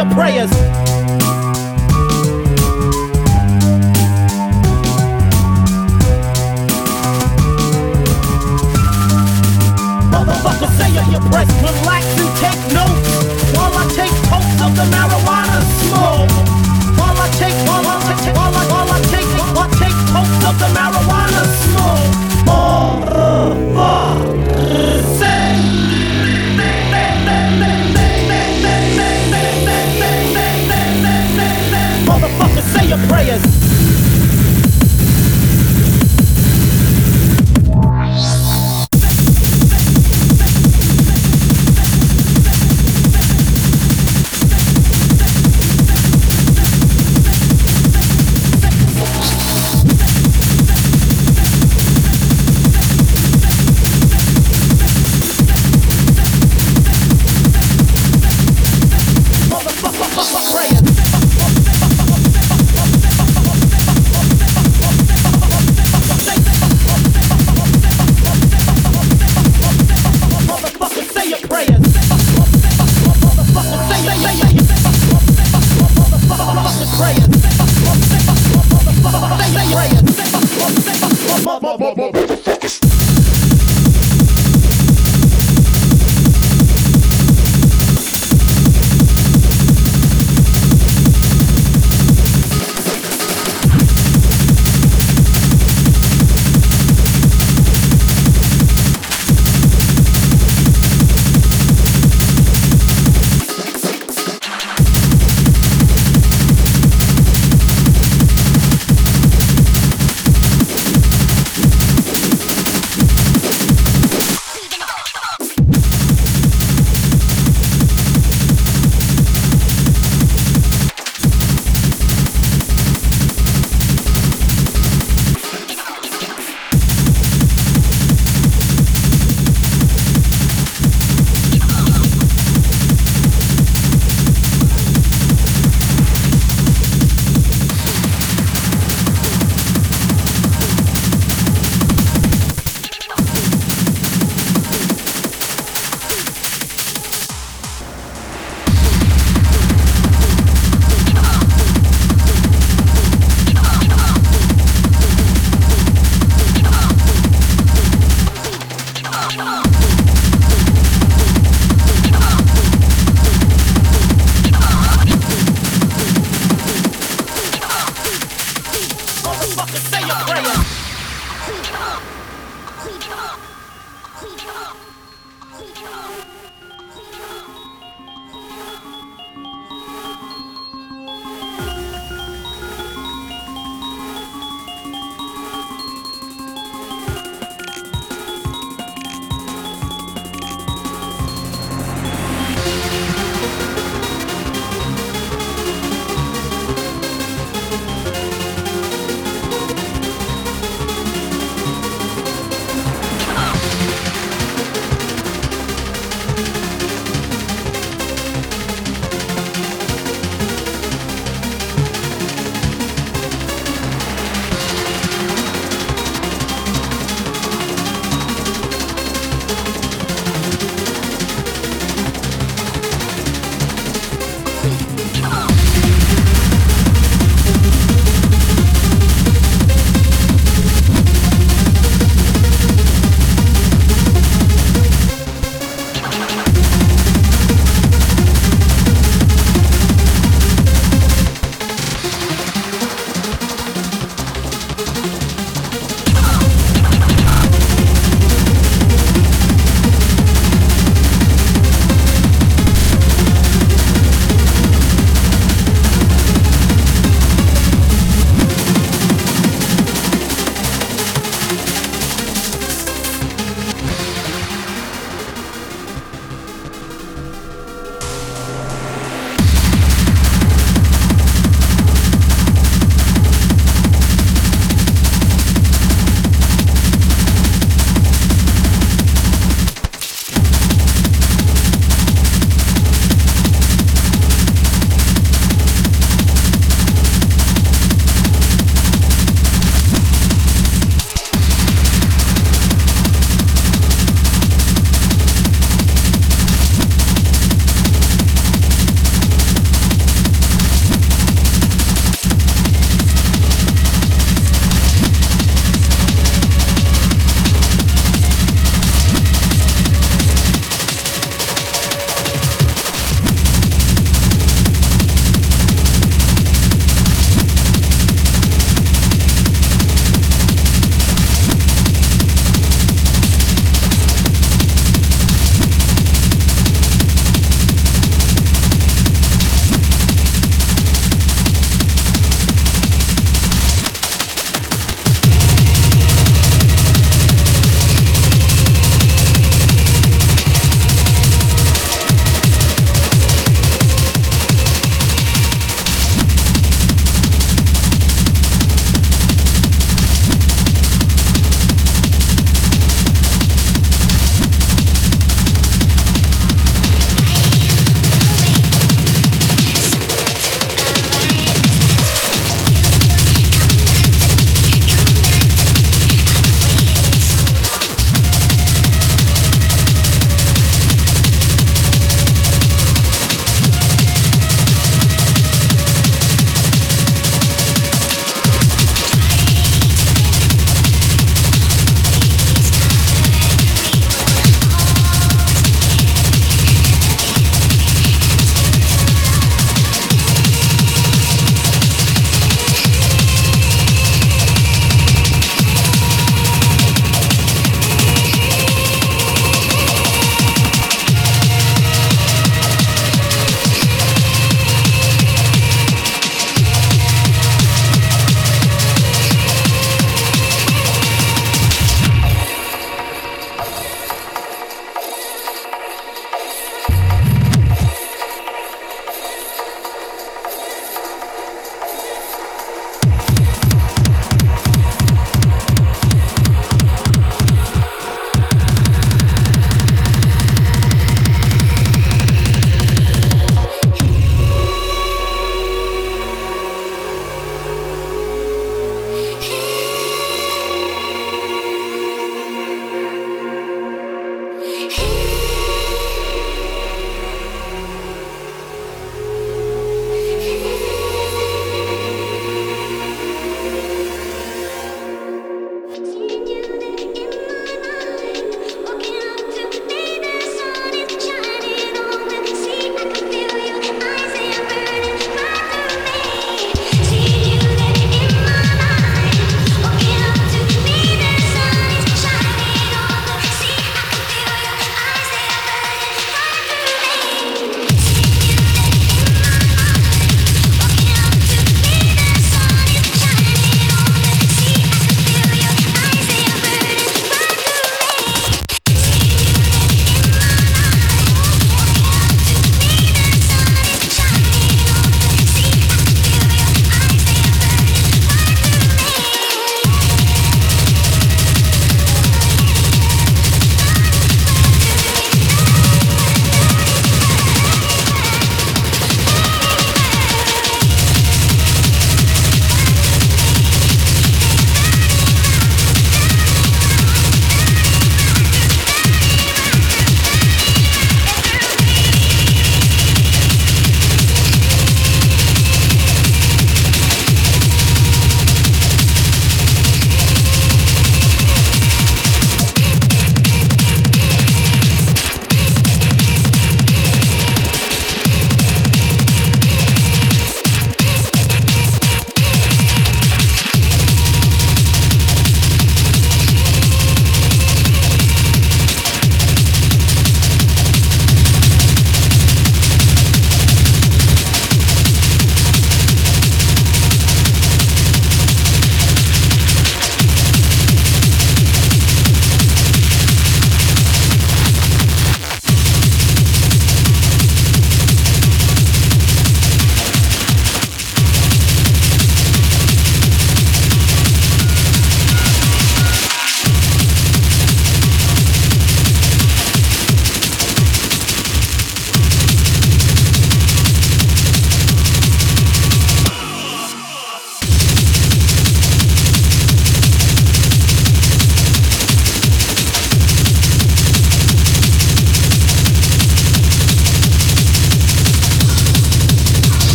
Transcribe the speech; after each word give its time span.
Your 0.00 0.14
prayers. 0.14 0.50
Motherfucker, 10.10 10.70
say 10.78 10.90
your, 10.94 11.04
your 11.10 11.20
press. 11.28 11.48
Relax 11.60 12.09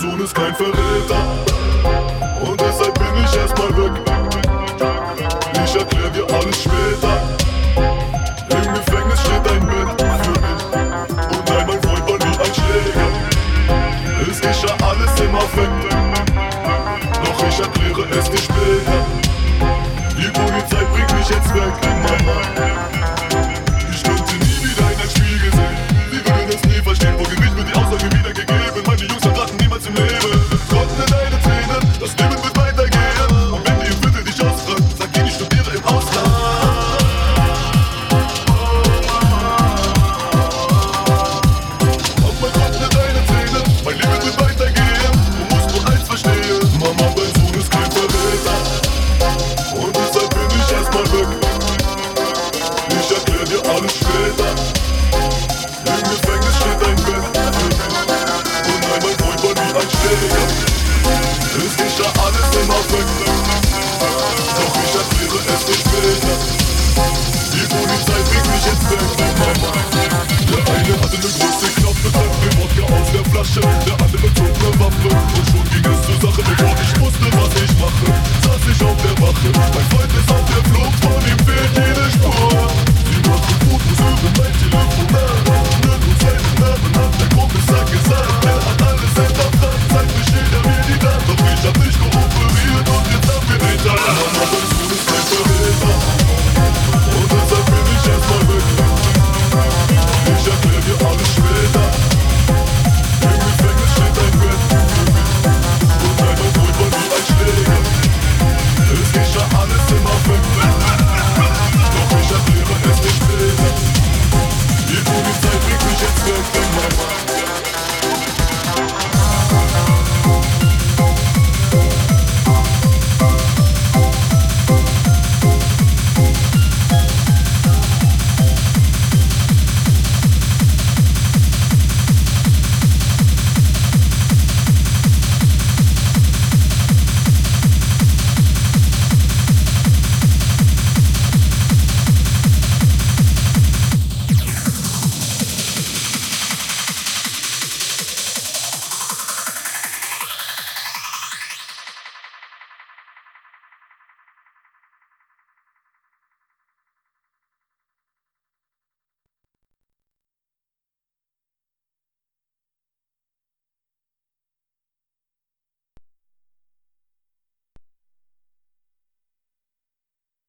Sohn 0.00 0.18
ist 0.18 0.34
kein 0.34 0.54
Verräter. 0.54 1.49